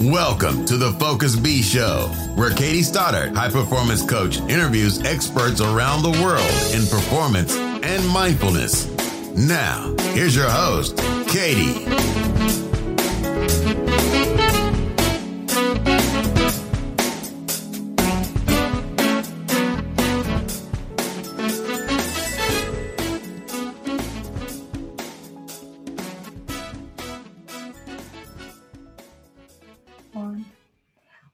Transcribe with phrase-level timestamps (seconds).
[0.00, 6.02] Welcome to the Focus Bee Show, where Katie Stoddart, high performance coach, interviews experts around
[6.02, 6.40] the world
[6.74, 8.88] in performance and mindfulness.
[9.36, 10.96] Now, here's your host,
[11.28, 11.84] Katie.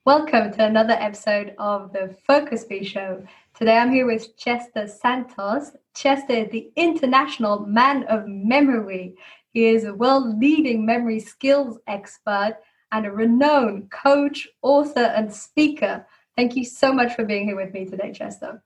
[0.06, 3.27] Welcome to another episode of the Focus Bee Show.
[3.59, 5.73] Today I'm here with Chester Santos.
[5.97, 9.16] Chester is the international man of memory.
[9.52, 12.59] He is a world leading memory skills expert
[12.92, 16.06] and a renowned coach, author, and speaker.
[16.36, 18.62] Thank you so much for being here with me today, Chester.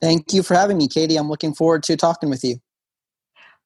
[0.00, 1.18] Thank you for having me, Katie.
[1.18, 2.56] I'm looking forward to talking with you.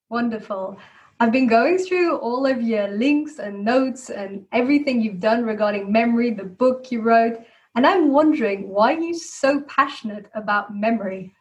[0.09, 0.77] Wonderful.
[1.20, 5.92] I've been going through all of your links and notes and everything you've done regarding
[5.92, 7.38] memory, the book you wrote,
[7.77, 11.34] and I'm wondering why you're you so passionate about memory?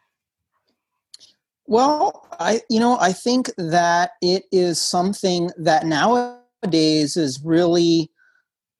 [1.66, 8.10] Well, I you know, I think that it is something that nowadays is really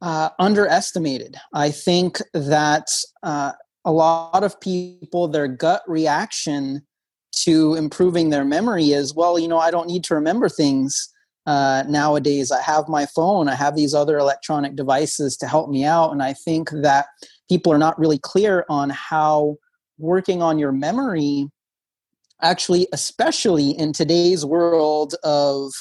[0.02, 1.36] uh, underestimated.
[1.54, 2.88] I think that
[3.22, 3.52] uh,
[3.84, 6.86] a lot of people, their gut reaction
[7.42, 11.10] to improving their memory is well you know i don't need to remember things
[11.46, 12.50] uh, nowadays.
[12.50, 13.48] I have my phone.
[13.50, 16.10] I have these other electronic devices to help me out.
[16.10, 17.04] And i think that
[17.48, 19.56] people are not really clear on how
[19.98, 21.48] working on your memory
[22.42, 25.72] actually especially in today's world of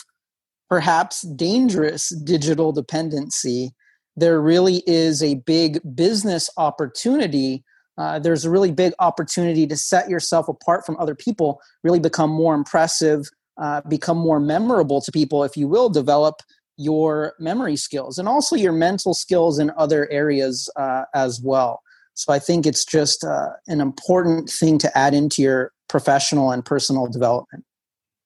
[0.70, 3.72] perhaps dangerous digital dependency
[4.16, 7.64] there really is a big business opportunity
[7.98, 12.30] uh, there's a really big opportunity to set yourself apart from other people, really become
[12.30, 13.30] more impressive,
[13.62, 16.42] uh, become more memorable to people, if you will, develop
[16.78, 21.82] your memory skills and also your mental skills in other areas uh, as well.
[22.16, 26.66] So I think it's just uh, an important thing to add into your professional and
[26.66, 27.64] personal development.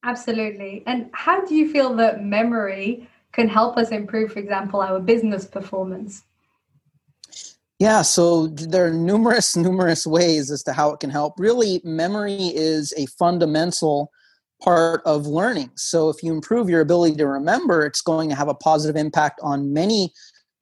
[0.03, 0.83] Absolutely.
[0.85, 5.45] And how do you feel that memory can help us improve, for example, our business
[5.45, 6.23] performance?
[7.79, 11.33] Yeah, so there are numerous, numerous ways as to how it can help.
[11.37, 14.11] Really, memory is a fundamental
[14.63, 15.71] part of learning.
[15.75, 19.39] So if you improve your ability to remember, it's going to have a positive impact
[19.43, 20.11] on many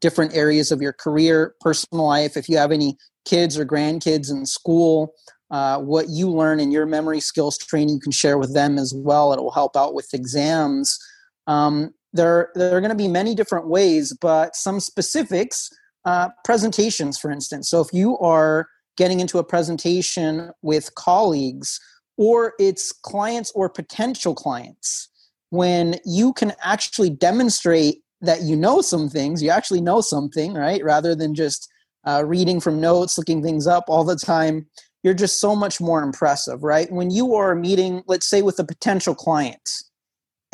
[0.01, 2.35] different areas of your career, personal life.
[2.35, 5.13] If you have any kids or grandkids in school,
[5.49, 8.93] uh, what you learn in your memory skills training, you can share with them as
[8.93, 9.31] well.
[9.31, 10.99] It will help out with exams.
[11.47, 15.69] Um, there, there are going to be many different ways, but some specifics
[16.05, 17.69] uh, presentations, for instance.
[17.69, 18.67] So if you are
[18.97, 21.79] getting into a presentation with colleagues
[22.17, 25.09] or it's clients or potential clients,
[25.49, 30.83] when you can actually demonstrate that you know some things, you actually know something, right?
[30.83, 31.69] Rather than just
[32.05, 34.67] uh, reading from notes, looking things up all the time,
[35.03, 36.91] you're just so much more impressive, right?
[36.91, 39.69] When you are meeting, let's say, with a potential client,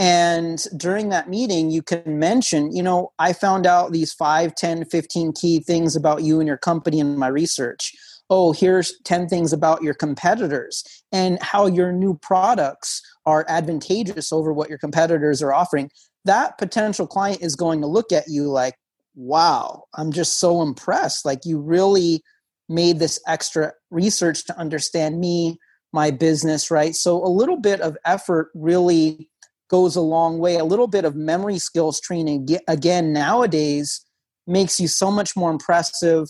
[0.01, 4.85] and during that meeting, you can mention, you know, I found out these 5, 10,
[4.85, 7.93] 15 key things about you and your company in my research.
[8.27, 14.51] Oh, here's 10 things about your competitors and how your new products are advantageous over
[14.51, 15.91] what your competitors are offering.
[16.25, 18.73] That potential client is going to look at you like,
[19.13, 21.25] wow, I'm just so impressed.
[21.25, 22.23] Like, you really
[22.67, 25.59] made this extra research to understand me,
[25.93, 26.95] my business, right?
[26.95, 29.29] So, a little bit of effort really
[29.71, 30.57] goes a long way.
[30.57, 34.05] A little bit of memory skills training, again, nowadays
[34.45, 36.27] makes you so much more impressive,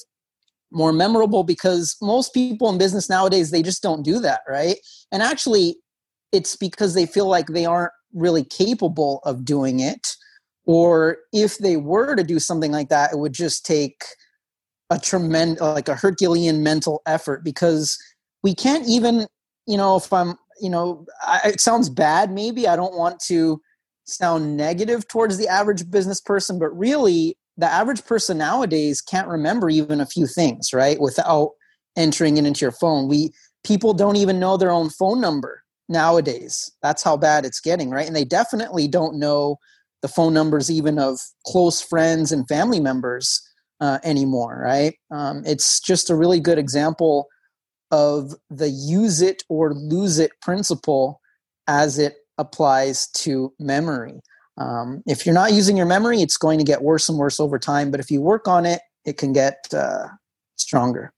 [0.72, 4.78] more memorable because most people in business nowadays, they just don't do that, right?
[5.12, 5.78] And actually,
[6.32, 10.08] it's because they feel like they aren't really capable of doing it.
[10.66, 14.04] Or if they were to do something like that, it would just take
[14.92, 17.98] a tremendous, like a Herculean mental effort because
[18.44, 19.26] we can't even,
[19.66, 22.68] you know, if I'm you know, I, it sounds bad maybe.
[22.68, 23.62] I don't want to
[24.06, 29.70] sound negative towards the average business person, but really, the average person nowadays can't remember
[29.70, 31.00] even a few things, right?
[31.00, 31.52] Without
[31.96, 33.08] entering it into your phone.
[33.08, 33.32] We
[33.64, 36.72] people don't even know their own phone number nowadays.
[36.82, 38.08] That's how bad it's getting, right?
[38.08, 39.58] And they definitely don't know
[40.02, 43.42] the phone numbers even of close friends and family members
[43.82, 44.96] uh, anymore, right?
[45.12, 47.28] Um, it's just a really good example
[47.92, 51.22] of the use it or lose it principle
[51.68, 54.22] as it applies to memory.
[54.58, 57.58] Um, if you're not using your memory, it's going to get worse and worse over
[57.58, 57.92] time.
[57.92, 60.08] But if you work on it, it can get uh,
[60.58, 61.14] stronger.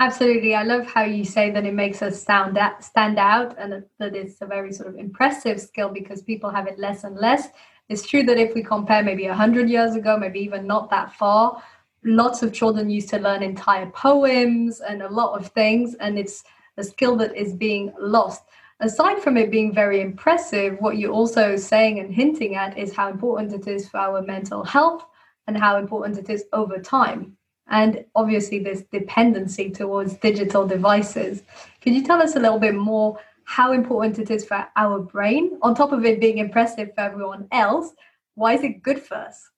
[0.00, 0.54] Absolutely.
[0.54, 4.14] I love how you say that it makes us stand out, stand out and that
[4.14, 7.48] it's a very sort of impressive skill because people have it less and less.
[7.88, 11.62] It's true that if we compare maybe 100 years ago, maybe even not that far,
[12.04, 16.44] lots of children used to learn entire poems and a lot of things, and it's
[16.76, 18.42] a skill that is being lost.
[18.80, 23.08] Aside from it being very impressive, what you're also saying and hinting at is how
[23.08, 25.06] important it is for our mental health
[25.46, 27.36] and how important it is over time.
[27.68, 31.42] And obviously, this dependency towards digital devices.
[31.80, 35.58] Could you tell us a little bit more how important it is for our brain,
[35.62, 37.92] on top of it being impressive for everyone else?
[38.34, 39.50] Why is it good for us?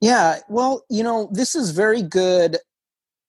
[0.00, 2.58] Yeah, well, you know, this is very good.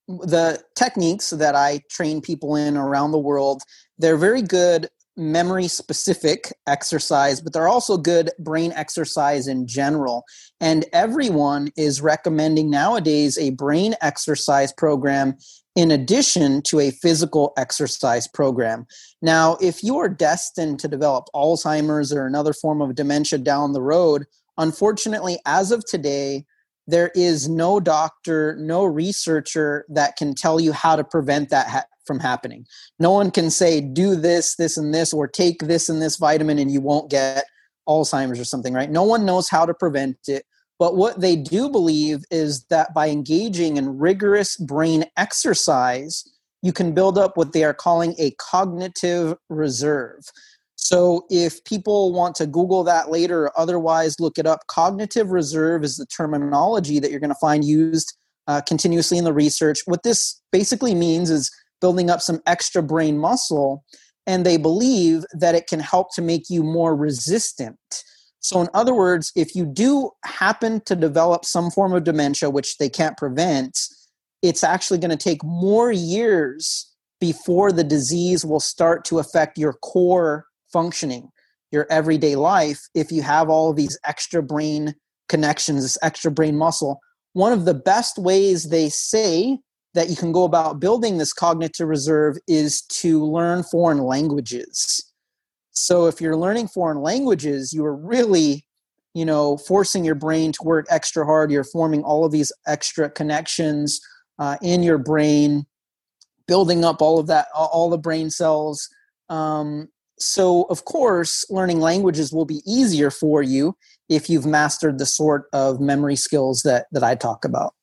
[0.07, 3.61] The techniques that I train people in around the world,
[3.97, 10.23] they're very good memory specific exercise, but they're also good brain exercise in general.
[10.61, 15.35] And everyone is recommending nowadays a brain exercise program
[15.75, 18.87] in addition to a physical exercise program.
[19.21, 23.81] Now, if you are destined to develop Alzheimer's or another form of dementia down the
[23.81, 24.25] road,
[24.57, 26.45] unfortunately, as of today,
[26.89, 31.85] there is no doctor, no researcher that can tell you how to prevent that ha-
[32.05, 32.65] from happening.
[32.99, 36.57] No one can say, do this, this, and this, or take this and this vitamin
[36.57, 37.45] and you won't get
[37.87, 38.89] Alzheimer's or something, right?
[38.89, 40.45] No one knows how to prevent it.
[40.79, 46.23] But what they do believe is that by engaging in rigorous brain exercise,
[46.61, 50.23] you can build up what they are calling a cognitive reserve.
[50.89, 55.97] So if people want to Google that later otherwise look it up, cognitive reserve is
[55.97, 59.81] the terminology that you're going to find used uh, continuously in the research.
[59.85, 63.83] What this basically means is building up some extra brain muscle,
[64.25, 67.77] and they believe that it can help to make you more resistant.
[68.39, 72.79] So, in other words, if you do happen to develop some form of dementia, which
[72.79, 73.77] they can't prevent,
[74.41, 79.73] it's actually going to take more years before the disease will start to affect your
[79.73, 81.29] core functioning,
[81.71, 84.95] your everyday life, if you have all these extra brain
[85.27, 86.99] connections, this extra brain muscle.
[87.33, 89.59] One of the best ways they say
[89.93, 95.05] that you can go about building this cognitive reserve is to learn foreign languages.
[95.71, 98.65] So if you're learning foreign languages, you are really,
[99.13, 101.51] you know, forcing your brain to work extra hard.
[101.51, 104.01] You're forming all of these extra connections
[104.39, 105.65] uh, in your brain,
[106.47, 108.89] building up all of that, all the brain cells.
[109.29, 109.89] Um,
[110.19, 113.75] so, of course, learning languages will be easier for you
[114.09, 117.73] if you've mastered the sort of memory skills that, that I talk about.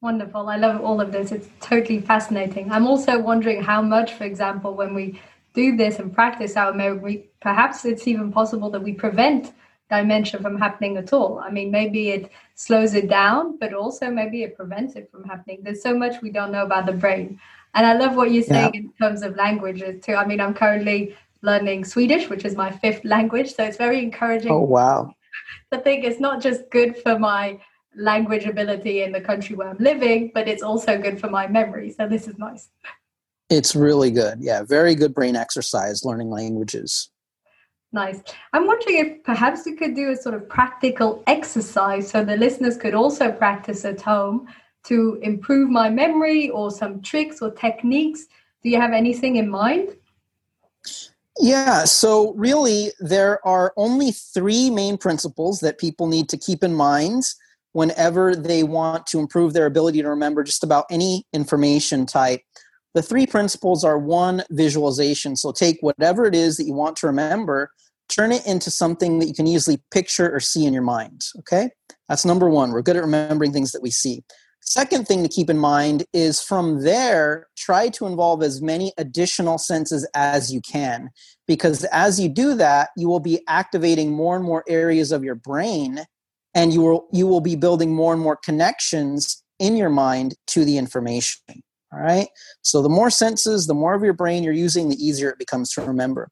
[0.00, 0.48] Wonderful.
[0.48, 1.32] I love all of this.
[1.32, 2.70] It's totally fascinating.
[2.70, 5.20] I'm also wondering how much, for example, when we
[5.54, 9.52] do this and practice our memory, perhaps it's even possible that we prevent
[9.88, 11.38] dementia from happening at all.
[11.38, 15.60] I mean, maybe it slows it down, but also maybe it prevents it from happening.
[15.62, 17.40] There's so much we don't know about the brain.
[17.74, 18.80] And I love what you're saying yeah.
[18.80, 20.14] in terms of languages too.
[20.14, 21.14] I mean, I'm currently
[21.46, 23.54] learning Swedish, which is my fifth language.
[23.54, 24.52] So it's very encouraging.
[24.52, 25.14] Oh, wow.
[25.70, 27.60] The thing is not just good for my
[27.96, 31.90] language ability in the country where I'm living, but it's also good for my memory.
[31.90, 32.68] So this is nice.
[33.48, 34.38] It's really good.
[34.40, 37.10] Yeah, very good brain exercise learning languages.
[37.92, 38.20] Nice.
[38.52, 42.76] I'm wondering if perhaps we could do a sort of practical exercise so the listeners
[42.76, 44.48] could also practice at home
[44.84, 48.26] to improve my memory or some tricks or techniques.
[48.62, 49.96] Do you have anything in mind?
[51.38, 56.74] Yeah, so really, there are only three main principles that people need to keep in
[56.74, 57.24] mind
[57.72, 62.40] whenever they want to improve their ability to remember just about any information type.
[62.94, 65.36] The three principles are one, visualization.
[65.36, 67.70] So take whatever it is that you want to remember,
[68.08, 71.20] turn it into something that you can easily picture or see in your mind.
[71.40, 71.68] Okay?
[72.08, 72.70] That's number one.
[72.70, 74.24] We're good at remembering things that we see.
[74.68, 79.58] Second thing to keep in mind is from there, try to involve as many additional
[79.58, 81.10] senses as you can.
[81.46, 85.36] Because as you do that, you will be activating more and more areas of your
[85.36, 86.04] brain
[86.56, 90.64] and you will you will be building more and more connections in your mind to
[90.64, 91.62] the information.
[91.92, 92.28] All right.
[92.62, 95.70] So the more senses, the more of your brain you're using, the easier it becomes
[95.72, 96.28] to remember.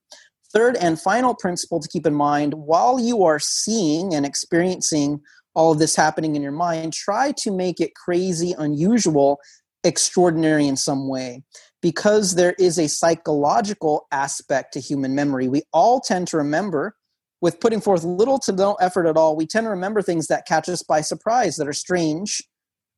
[0.52, 5.20] Third and final principle to keep in mind while you are seeing and experiencing
[5.54, 9.38] all of this happening in your mind, try to make it crazy, unusual,
[9.84, 11.42] extraordinary in some way.
[11.80, 15.48] Because there is a psychological aspect to human memory.
[15.48, 16.96] We all tend to remember
[17.40, 19.36] with putting forth little to no effort at all.
[19.36, 22.42] We tend to remember things that catch us by surprise, that are strange,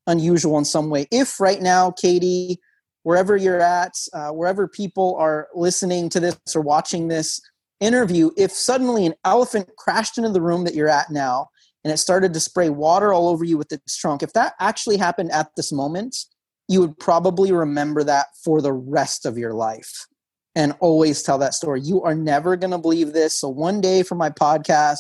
[0.07, 1.09] unusual in some way.
[1.11, 2.61] If right now, Katie,
[3.03, 7.41] wherever you're at, uh, wherever people are listening to this or watching this
[7.81, 11.49] interview, if suddenly an elephant crashed into the room that you're at now,
[11.87, 14.97] and it started to spray water all over you with its trunk, if that actually
[14.97, 16.17] happened at this moment,
[16.67, 20.09] you would probably remember that for the rest of your life
[20.57, 21.81] and always tell that story.
[21.81, 23.39] You are never going to believe this.
[23.39, 24.99] So, one day for my podcast,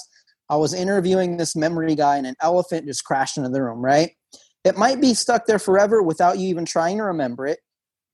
[0.48, 4.12] I was interviewing this memory guy, and an elephant just crashed into the room, right?
[4.62, 7.58] It might be stuck there forever without you even trying to remember it.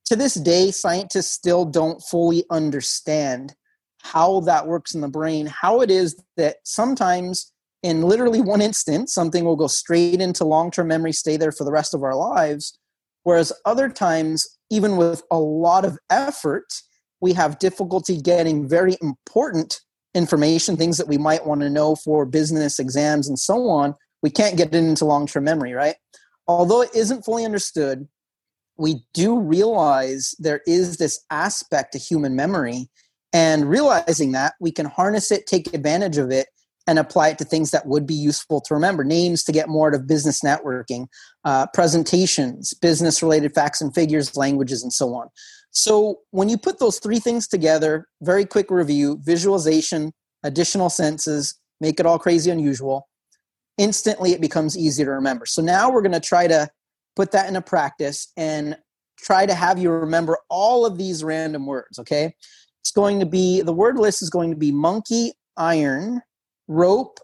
[0.05, 3.53] To this day, scientists still don't fully understand
[4.01, 7.52] how that works in the brain, how it is that sometimes
[7.83, 11.65] in literally one instant, something will go straight into long term memory, stay there for
[11.65, 12.77] the rest of our lives.
[13.23, 16.65] Whereas other times, even with a lot of effort,
[17.21, 19.79] we have difficulty getting very important
[20.15, 23.95] information, things that we might want to know for business exams and so on.
[24.21, 25.95] We can't get it into long term memory, right?
[26.47, 28.07] Although it isn't fully understood,
[28.77, 32.89] we do realize there is this aspect to human memory.
[33.35, 36.47] And realizing that, we can harness it, take advantage of it,
[36.87, 39.03] and apply it to things that would be useful to remember.
[39.03, 41.07] Names to get more out of business networking
[41.45, 45.27] uh, presentations business related facts and figures languages and so on.
[45.71, 50.11] So when you put those three things together very quick review visualization
[50.43, 53.07] additional senses make it all crazy unusual
[53.77, 55.45] instantly it becomes easy to remember.
[55.45, 56.69] So now we're going to try to
[57.15, 58.77] put that into practice and
[59.17, 62.33] try to have you remember all of these random words okay?
[62.81, 66.21] It's going to be the word list is going to be monkey iron
[66.67, 67.19] rope,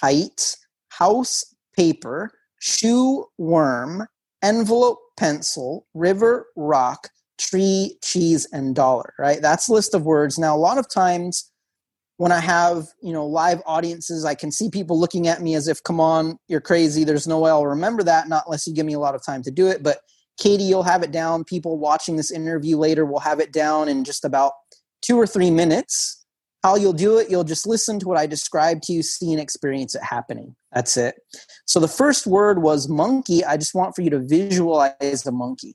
[0.00, 0.56] kite,
[0.90, 1.44] house,
[1.76, 2.30] paper,
[2.60, 4.06] shoe, worm,
[4.42, 7.08] envelope, pencil, river, rock,
[7.38, 9.40] tree, cheese, and dollar, right?
[9.42, 10.38] That's list of words.
[10.38, 11.50] Now, a lot of times
[12.18, 15.66] when I have, you know, live audiences, I can see people looking at me as
[15.66, 17.04] if, come on, you're crazy.
[17.04, 19.42] There's no way I'll remember that, not unless you give me a lot of time
[19.42, 19.82] to do it.
[19.82, 19.98] But
[20.38, 21.44] Katie, you'll have it down.
[21.44, 24.52] People watching this interview later will have it down in just about
[25.00, 26.21] two or three minutes
[26.62, 29.40] how you'll do it, you'll just listen to what I described to you, see and
[29.40, 30.54] experience it happening.
[30.72, 31.16] That's it.
[31.66, 33.44] So the first word was monkey.
[33.44, 35.74] I just want for you to visualize the monkey.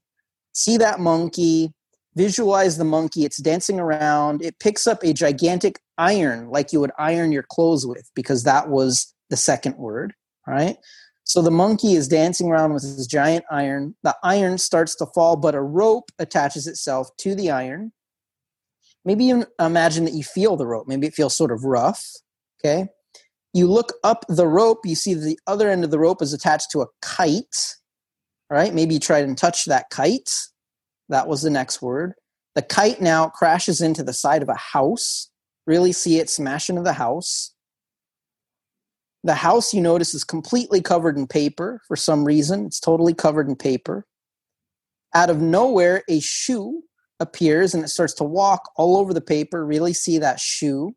[0.53, 1.73] See that monkey,
[2.15, 3.25] visualize the monkey.
[3.25, 4.41] It's dancing around.
[4.41, 8.69] It picks up a gigantic iron like you would iron your clothes with because that
[8.69, 10.13] was the second word,
[10.47, 10.77] right?
[11.25, 13.95] So the monkey is dancing around with this giant iron.
[14.03, 17.91] The iron starts to fall, but a rope attaches itself to the iron
[19.07, 20.85] maybe you imagine that you feel the rope.
[20.85, 22.05] Maybe it feels sort of rough.
[22.59, 22.89] Okay.
[23.53, 26.69] You look up the rope, you see the other end of the rope is attached
[26.71, 27.75] to a kite.
[28.51, 28.73] All right.
[28.73, 30.29] Maybe you try and touch that kite.
[31.07, 32.15] That was the next word.
[32.55, 35.29] The kite now crashes into the side of a house.
[35.65, 37.53] Really see it smash into the house.
[39.23, 42.65] The house, you notice, is completely covered in paper for some reason.
[42.65, 44.05] It's totally covered in paper.
[45.15, 46.83] Out of nowhere, a shoe
[47.19, 49.65] appears and it starts to walk all over the paper.
[49.65, 50.95] Really see that shoe.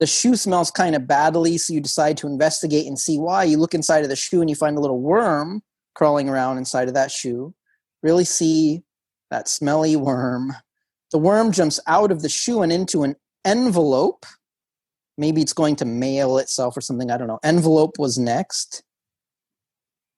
[0.00, 3.44] The shoe smells kind of badly, so you decide to investigate and see why.
[3.44, 5.62] You look inside of the shoe and you find a little worm
[5.94, 7.54] crawling around inside of that shoe.
[8.02, 8.82] Really see
[9.30, 10.52] that smelly worm.
[11.12, 14.26] The worm jumps out of the shoe and into an envelope.
[15.16, 17.10] Maybe it's going to mail itself or something.
[17.10, 17.38] I don't know.
[17.44, 18.82] Envelope was next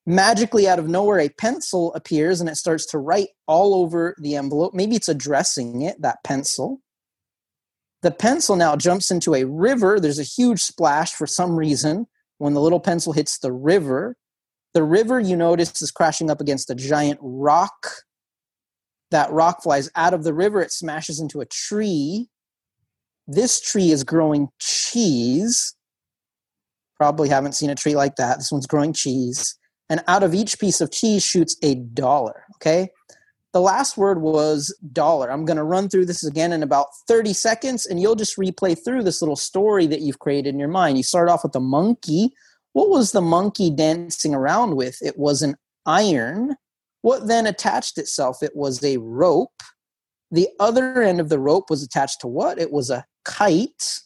[0.06, 4.36] magically out of nowhere a pencil appears and it starts to write all over the
[4.36, 4.72] envelope.
[4.72, 6.80] Maybe it's addressing it that pencil.
[8.02, 9.98] The pencil now jumps into a river.
[9.98, 12.06] There's a huge splash for some reason
[12.38, 14.16] when the little pencil hits the river.
[14.74, 17.88] The river you notice is crashing up against a giant rock.
[19.10, 20.60] That rock flies out of the river.
[20.60, 22.28] It smashes into a tree.
[23.26, 25.74] This tree is growing cheese.
[26.96, 28.38] Probably haven't seen a tree like that.
[28.38, 29.58] This one's growing cheese
[29.88, 32.44] and out of each piece of cheese shoots a dollar.
[32.56, 32.88] Okay.
[33.52, 35.30] The last word was dollar.
[35.30, 38.76] I'm going to run through this again in about 30 seconds, and you'll just replay
[38.82, 40.98] through this little story that you've created in your mind.
[40.98, 42.30] You start off with the monkey.
[42.74, 44.98] What was the monkey dancing around with?
[45.00, 46.56] It was an iron.
[47.00, 48.42] What then attached itself?
[48.42, 49.62] It was a rope.
[50.30, 52.58] The other end of the rope was attached to what?
[52.58, 54.00] It was a kite.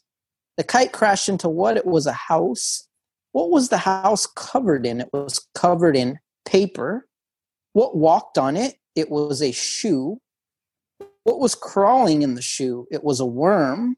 [0.59, 1.77] The kite crashed into what?
[1.77, 2.87] It was a house.
[3.33, 5.01] What was the house covered in?
[5.01, 7.07] It was covered in paper.
[7.73, 8.77] What walked on it?
[8.97, 10.21] It was a shoe.
[11.25, 12.87] What was crawling in the shoe?
[12.91, 13.97] It was a worm.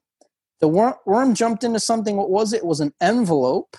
[0.61, 2.17] The worm, worm jumped into something.
[2.17, 2.59] What was it?
[2.59, 3.77] It was an envelope.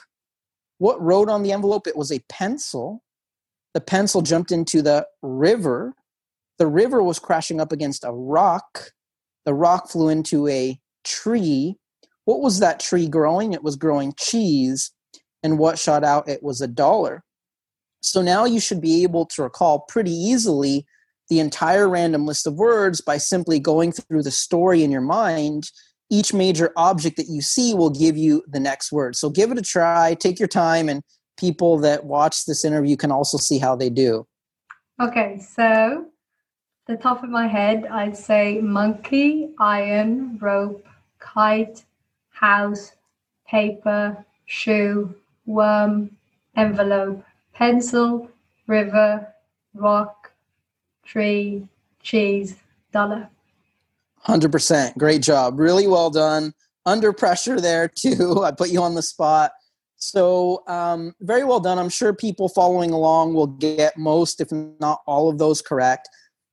[0.79, 1.87] What wrote on the envelope?
[1.87, 3.03] It was a pencil.
[3.73, 5.93] The pencil jumped into the river.
[6.57, 8.91] The river was crashing up against a rock.
[9.45, 11.77] The rock flew into a tree.
[12.25, 13.53] What was that tree growing?
[13.53, 14.91] It was growing cheese
[15.43, 17.23] and what shot out it was a dollar.
[18.01, 20.85] So now you should be able to recall pretty easily
[21.29, 25.69] the entire random list of words by simply going through the story in your mind.
[26.09, 29.15] Each major object that you see will give you the next word.
[29.15, 31.01] So give it a try, take your time, and
[31.37, 34.27] people that watch this interview can also see how they do.
[35.01, 36.05] Okay, so
[36.87, 40.85] the top of my head, I'd say monkey, iron, rope,
[41.19, 41.85] kite,
[42.31, 42.91] house,
[43.47, 46.15] paper, shoe, worm,
[46.55, 47.23] envelope,
[47.53, 48.29] pencil,
[48.67, 49.33] river,
[49.73, 50.31] rock,
[51.05, 51.67] tree,
[52.01, 52.55] cheese,
[52.91, 53.29] dollar.
[54.25, 54.97] 100%.
[54.97, 55.59] Great job.
[55.59, 56.53] Really well done.
[56.85, 58.43] Under pressure there, too.
[58.43, 59.51] I put you on the spot.
[59.97, 61.79] So, um, very well done.
[61.79, 66.09] I'm sure people following along will get most, if not all, of those correct.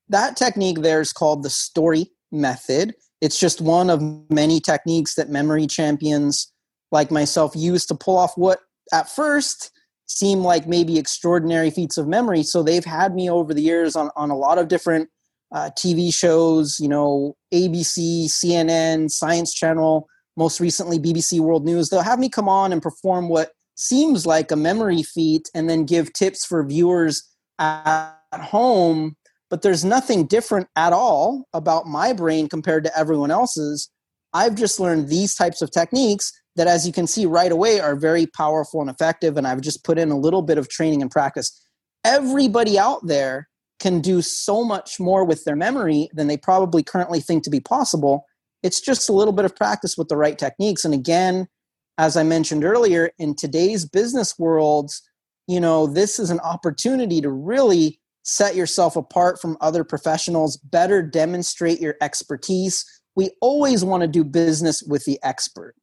[0.09, 2.95] That technique there is called the story method.
[3.21, 6.53] It's just one of many techniques that memory champions
[6.93, 8.61] like myself use to pull off what
[8.93, 9.71] at first
[10.07, 12.43] seem like maybe extraordinary feats of memory.
[12.43, 15.09] So they've had me over the years on, on a lot of different
[15.53, 21.89] uh, TV shows, you know, ABC, CNN, Science Channel, most recently BBC World News.
[21.89, 25.85] They'll have me come on and perform what seems like a memory feat and then
[25.85, 27.23] give tips for viewers
[27.59, 29.17] at home.
[29.49, 33.91] But there's nothing different at all about my brain compared to everyone else's.
[34.33, 37.97] I've just learned these types of techniques that, as you can see right away, are
[37.97, 39.37] very powerful and effective.
[39.37, 41.65] And I've just put in a little bit of training and practice.
[42.05, 47.21] Everybody out there can do so much more with their memory than they probably currently
[47.21, 48.27] think to be possible.
[48.63, 50.85] It's just a little bit of practice with the right techniques.
[50.85, 51.49] And again,
[51.97, 55.03] as I mentioned earlier, in today's business worlds,
[55.47, 61.03] you know, this is an opportunity to really set yourself apart from other professionals, better
[61.03, 62.85] demonstrate your expertise.
[63.17, 65.75] We always want to do business with the expert.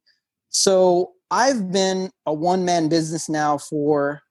[0.50, 4.22] So I've been a one man business now for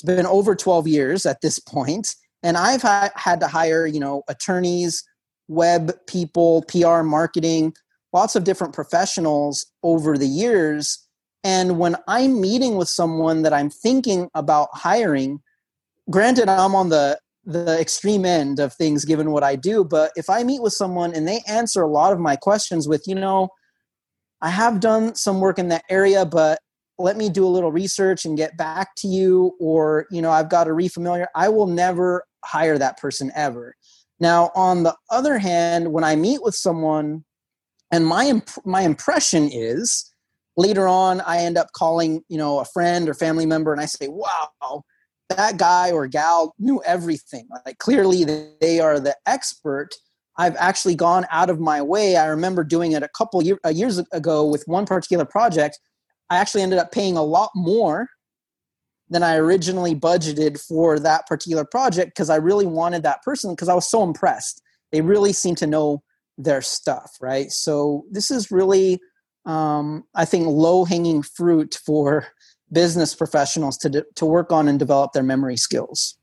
[0.00, 4.00] it's been over 12 years at this point and i've ha- had to hire you
[4.00, 5.04] know attorneys
[5.48, 7.72] web people pr marketing
[8.12, 11.06] lots of different professionals over the years.
[11.44, 15.40] And when i'm meeting with someone that i'm thinking about hiring
[16.10, 20.28] granted i'm on the the extreme end of things given what i do but if
[20.28, 23.48] i meet with someone and they answer a lot of my questions with you know
[24.42, 26.58] i have done some work in that area but
[26.98, 30.48] let me do a little research and get back to you or you know i've
[30.48, 33.74] got to refamiliar i will never hire that person ever.
[34.18, 37.24] Now, on the other hand, when I meet with someone,
[37.90, 40.12] and my imp- my impression is
[40.56, 43.86] later on, I end up calling you know a friend or family member, and I
[43.86, 44.84] say, "Wow,
[45.30, 47.48] that guy or gal knew everything.
[47.66, 48.24] Like clearly,
[48.60, 49.90] they are the expert."
[50.36, 52.16] I've actually gone out of my way.
[52.16, 55.78] I remember doing it a couple year, uh, years ago with one particular project.
[56.30, 58.08] I actually ended up paying a lot more
[59.10, 63.68] than I originally budgeted for that particular project because I really wanted that person because
[63.68, 64.62] I was so impressed.
[64.92, 66.02] They really seem to know
[66.38, 67.50] their stuff, right?
[67.50, 69.00] So this is really,
[69.46, 72.28] um, I think, low hanging fruit for
[72.72, 76.16] business professionals to de- to work on and develop their memory skills.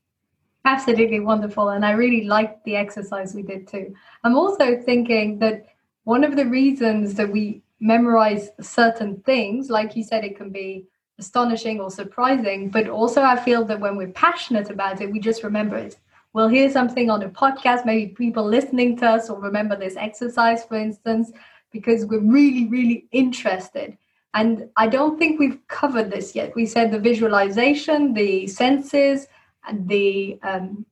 [0.64, 3.94] Absolutely wonderful, and I really liked the exercise we did too.
[4.24, 5.66] I'm also thinking that
[6.04, 10.86] one of the reasons that we memorize certain things, like you said, it can be
[11.18, 15.42] astonishing or surprising, but also I feel that when we're passionate about it, we just
[15.42, 15.96] remember it.
[16.32, 20.64] We'll hear something on a podcast, maybe people listening to us will remember this exercise,
[20.64, 21.32] for instance,
[21.72, 23.96] because we're really, really interested.
[24.34, 26.54] And I don't think we've covered this yet.
[26.54, 29.26] We said the visualization, the senses,
[29.72, 30.86] the um,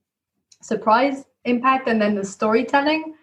[0.61, 3.15] surprise impact, and then the storytelling.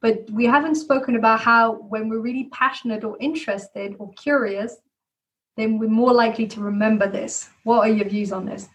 [0.00, 4.76] But we haven't spoken about how, when we're really passionate or interested or curious,
[5.56, 7.48] then we're more likely to remember this.
[7.62, 8.68] What are your views on this?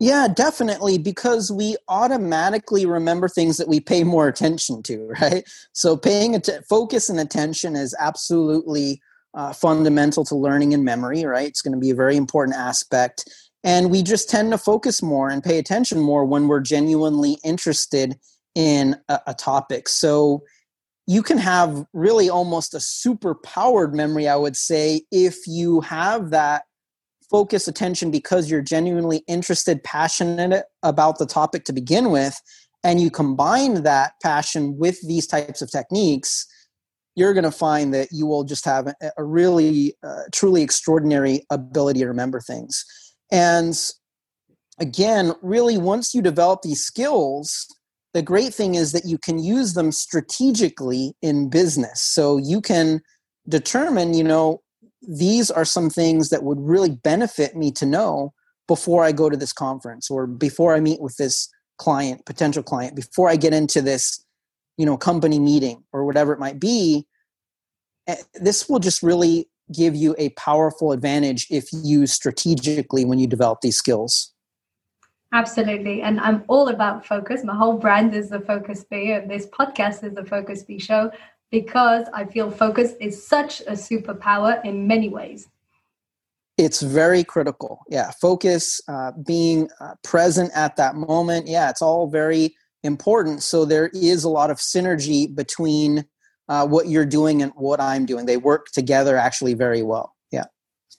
[0.00, 5.48] Yeah, definitely, because we automatically remember things that we pay more attention to, right?
[5.72, 9.02] So, paying att- focus and attention is absolutely
[9.34, 11.46] uh, fundamental to learning and memory, right?
[11.46, 13.28] It's going to be a very important aspect.
[13.62, 18.18] And we just tend to focus more and pay attention more when we're genuinely interested
[18.54, 19.88] in a, a topic.
[19.88, 20.42] So,
[21.06, 26.30] you can have really almost a super powered memory, I would say, if you have
[26.30, 26.62] that
[27.28, 32.40] focus attention because you're genuinely interested, passionate about the topic to begin with,
[32.84, 36.46] and you combine that passion with these types of techniques,
[37.16, 42.00] you're going to find that you will just have a, really, uh, truly extraordinary ability
[42.00, 42.84] to remember things.
[43.30, 43.78] And
[44.78, 47.66] again, really, once you develop these skills,
[48.12, 52.02] the great thing is that you can use them strategically in business.
[52.02, 53.00] So you can
[53.48, 54.62] determine, you know,
[55.06, 58.32] these are some things that would really benefit me to know
[58.66, 62.94] before I go to this conference or before I meet with this client, potential client,
[62.94, 64.24] before I get into this,
[64.76, 67.06] you know, company meeting or whatever it might be.
[68.06, 73.26] Eh, this will just really give you a powerful advantage if you strategically when you
[73.26, 74.32] develop these skills.
[75.32, 76.02] Absolutely.
[76.02, 77.44] And I'm all about focus.
[77.44, 81.12] My whole brand is the Focus Bee, and this podcast is the Focus Bee show
[81.50, 85.48] because I feel focus is such a superpower in many ways.
[86.58, 87.80] It's very critical.
[87.88, 91.46] Yeah, focus, uh, being uh, present at that moment.
[91.46, 93.42] Yeah, it's all very important.
[93.42, 96.04] So there is a lot of synergy between
[96.50, 98.26] uh, what you're doing and what I'm doing.
[98.26, 100.14] They work together actually very well.
[100.30, 100.44] Yeah.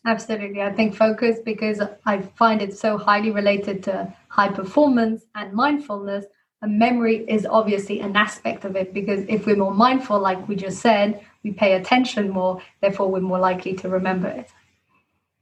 [0.07, 0.63] Absolutely.
[0.63, 6.25] I think focus because I find it so highly related to high performance and mindfulness.
[6.63, 10.55] And memory is obviously an aspect of it because if we're more mindful, like we
[10.55, 14.49] just said, we pay attention more, therefore, we're more likely to remember it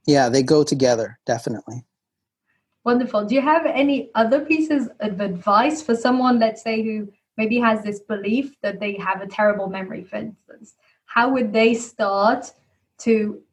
[0.06, 1.84] yeah they go together definitely
[2.84, 7.08] wonderful do you have any other pieces of advice for someone let's say who
[7.40, 10.74] maybe has this belief that they have a terrible memory for instance
[11.06, 12.52] how would they start
[12.98, 13.12] to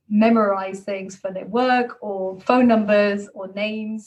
[0.09, 4.01] memorize things for their work or phone numbers or names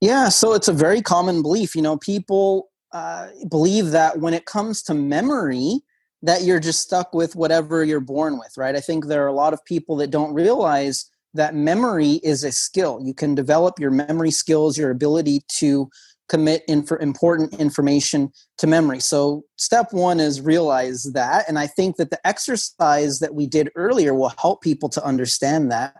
[0.00, 4.44] yeah so it's a very common belief you know people uh, believe that when it
[4.46, 5.80] comes to memory
[6.22, 8.76] that you're just stuck with whatever you're born with, right?
[8.76, 12.52] I think there are a lot of people that don't realize that memory is a
[12.52, 13.00] skill.
[13.02, 15.88] You can develop your memory skills, your ability to
[16.30, 19.00] commit inf- important information to memory.
[19.00, 21.44] So, step one is realize that.
[21.48, 25.70] And I think that the exercise that we did earlier will help people to understand
[25.72, 25.96] that.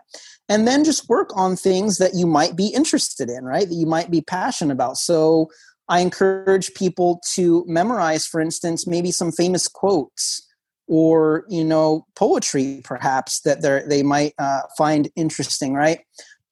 [0.49, 3.67] And then just work on things that you might be interested in, right?
[3.67, 4.97] That you might be passionate about.
[4.97, 5.49] So,
[5.89, 10.47] I encourage people to memorize, for instance, maybe some famous quotes
[10.87, 15.73] or you know poetry, perhaps that they might uh, find interesting.
[15.73, 15.99] Right?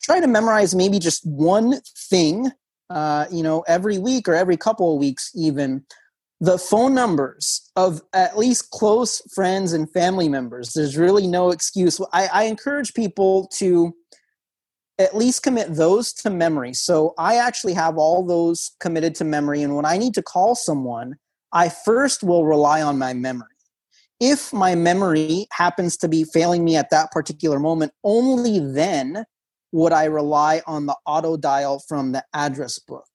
[0.01, 2.51] Try to memorize maybe just one thing,
[2.89, 5.85] uh, you know, every week or every couple of weeks, even
[6.41, 10.73] the phone numbers of at least close friends and family members.
[10.73, 11.99] There's really no excuse.
[12.13, 13.93] I, I encourage people to
[14.97, 16.73] at least commit those to memory.
[16.73, 19.61] So I actually have all those committed to memory.
[19.63, 21.15] And when I need to call someone,
[21.53, 23.47] I first will rely on my memory.
[24.19, 29.23] If my memory happens to be failing me at that particular moment, only then
[29.71, 33.05] would I rely on the auto dial from the address book.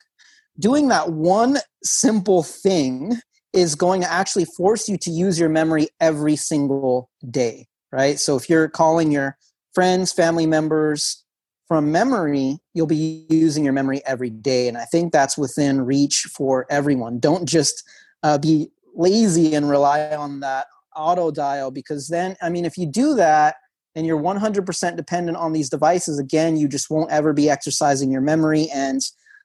[0.58, 3.18] Doing that one simple thing
[3.52, 8.18] is going to actually force you to use your memory every single day, right?
[8.18, 9.36] So if you're calling your
[9.74, 11.24] friends, family members,
[11.66, 14.68] from memory, you'll be using your memory every day.
[14.68, 17.18] And I think that's within reach for everyone.
[17.18, 17.82] Don't just
[18.22, 22.86] uh, be lazy and rely on that auto dial because then, I mean, if you
[22.86, 23.56] do that
[23.94, 28.20] and you're 100% dependent on these devices, again, you just won't ever be exercising your
[28.20, 28.68] memory.
[28.74, 29.00] And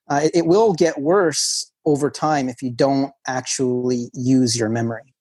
[0.10, 5.14] uh, it, it will get worse over time if you don't actually use your memory.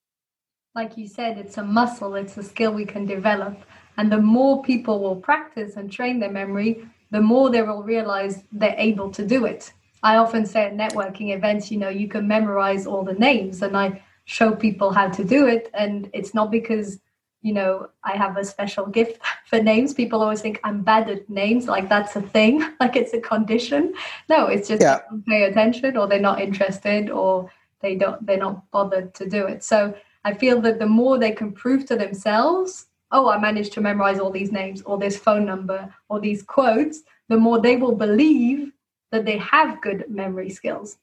[0.75, 3.59] Like you said, it's a muscle, it's a skill we can develop.
[3.97, 8.45] And the more people will practice and train their memory, the more they will realize
[8.53, 9.73] they're able to do it.
[10.03, 13.77] I often say at networking events, you know, you can memorize all the names and
[13.77, 15.71] I show people how to do it.
[15.75, 16.99] And it's not because,
[17.43, 19.95] you know, I have a special gift for names.
[19.95, 23.95] People always think I'm bad at names, like that's a thing, like it's a condition.
[24.29, 25.01] No, it's just yeah.
[25.29, 29.63] pay attention or they're not interested or they don't they're not bothered to do it.
[29.63, 33.81] So I feel that the more they can prove to themselves oh, I managed to
[33.81, 37.95] memorize all these names or this phone number or these quotes, the more they will
[37.95, 38.73] believe
[39.11, 40.99] that they have good memory skills.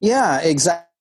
[0.00, 0.93] Yeah, exactly.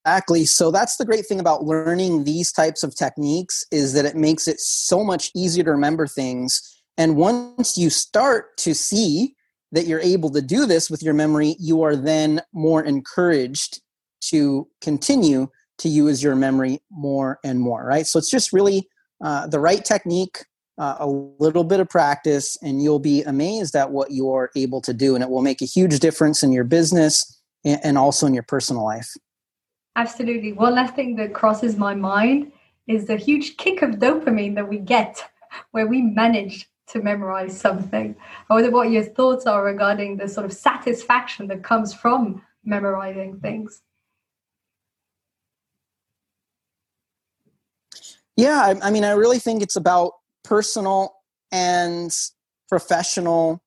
[0.46, 4.48] So that's the great thing about learning these types of techniques is that it makes
[4.48, 6.62] it so much easier to remember things.
[6.98, 9.36] And once you start to see
[9.72, 13.82] that you're able to do this with your memory, you are then more encouraged
[14.22, 15.48] to continue
[15.80, 18.06] to use your memory more and more, right?
[18.06, 18.88] So it's just really
[19.24, 20.46] uh, the right technique,
[20.78, 24.94] uh, a little bit of practice, and you'll be amazed at what you're able to
[24.94, 25.16] do.
[25.16, 28.84] And it will make a huge difference in your business and also in your personal
[28.84, 29.10] life.
[29.96, 30.54] Absolutely.
[30.54, 32.52] One last thing that crosses my mind
[32.88, 35.24] is the huge kick of dopamine that we get
[35.72, 38.16] where we manage to memorize something.
[38.50, 43.40] I wonder what your thoughts are regarding the sort of satisfaction that comes from memorizing
[43.40, 43.82] things.
[48.36, 51.16] Yeah, I, I mean, I really think it's about personal
[51.52, 52.12] and
[52.68, 53.62] professional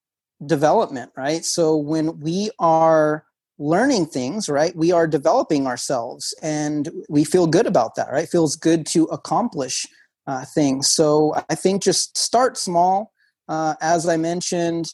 [0.44, 1.44] development, right?
[1.44, 3.25] So when we are
[3.58, 8.24] learning things, right, we are developing ourselves and we feel good about that, right?
[8.24, 9.86] It feels good to accomplish
[10.26, 10.90] uh, things.
[10.90, 13.12] So I think just start small.
[13.48, 14.92] Uh, as I mentioned,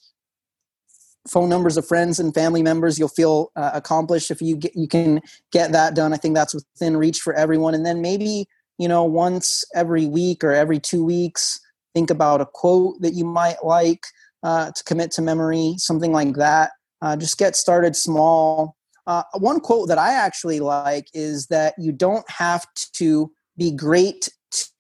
[1.27, 4.88] phone numbers of friends and family members you'll feel uh, accomplished if you get you
[4.88, 5.20] can
[5.53, 8.44] get that done i think that's within reach for everyone and then maybe
[8.83, 11.61] you know, once every week or every two weeks,
[11.94, 14.05] think about a quote that you might like
[14.42, 16.72] uh, to commit to memory, something like that.
[17.03, 18.77] Uh, just get started small.
[19.07, 24.31] Uh, one quote that I actually like is that you don't have to be great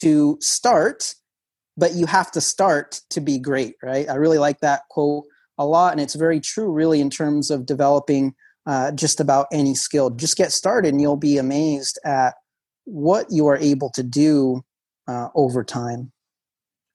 [0.00, 1.14] to start,
[1.76, 4.08] but you have to start to be great, right?
[4.08, 5.24] I really like that quote
[5.58, 8.34] a lot, and it's very true, really, in terms of developing
[8.66, 10.10] uh, just about any skill.
[10.10, 12.34] Just get started, and you'll be amazed at
[12.84, 14.62] what you are able to do
[15.08, 16.12] uh, over time.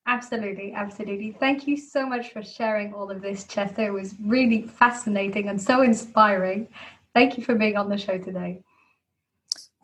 [0.07, 1.35] Absolutely, absolutely.
[1.37, 3.87] Thank you so much for sharing all of this, Chester.
[3.87, 6.69] It was really fascinating and so inspiring.
[7.13, 8.61] Thank you for being on the show today.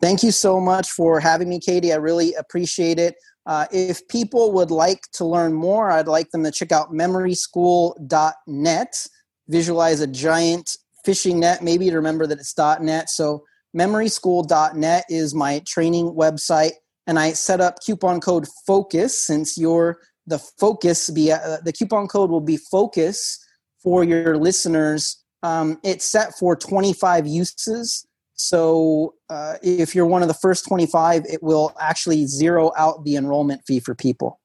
[0.01, 1.91] Thank you so much for having me, Katie.
[1.91, 3.15] I really appreciate it.
[3.45, 9.07] Uh, if people would like to learn more, I'd like them to check out memoryschool.net.
[9.49, 13.09] Visualize a giant fishing net, maybe to remember that it's .net.
[13.09, 13.43] So
[13.75, 16.75] memoryschool.net is my training website,
[17.07, 22.07] and I set up coupon code FOCUS since you're the focus bee uh, the coupon
[22.07, 23.39] code will be focus
[23.81, 25.23] for your listeners.
[25.43, 28.07] Um, it's set for 25 uses.
[28.35, 33.15] So uh, if you're one of the first 25 it will actually zero out the
[33.15, 34.39] enrollment fee for people.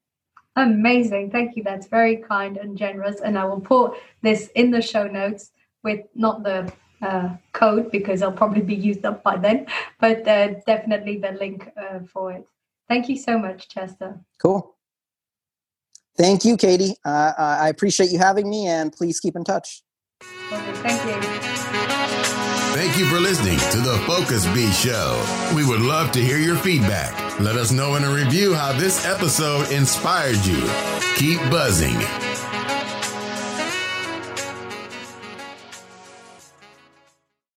[0.56, 1.30] Amazing.
[1.30, 1.62] Thank you.
[1.62, 3.20] That's very kind and generous.
[3.20, 5.52] And i will put this in the show notes
[5.84, 9.68] with not the uh, code because I'll probably be used up by then
[10.00, 12.44] but uh, definitely the link uh, for it.
[12.88, 14.18] Thank you so much chester.
[14.42, 14.74] Cool
[16.18, 16.96] Thank you, Katie.
[17.04, 19.82] Uh, I appreciate you having me, and please keep in touch.
[20.52, 21.38] Okay, thank you.
[22.74, 25.20] Thank you for listening to the Focus Bee Show.
[25.54, 27.40] We would love to hear your feedback.
[27.40, 30.62] Let us know in a review how this episode inspired you.
[31.16, 32.27] Keep buzzing.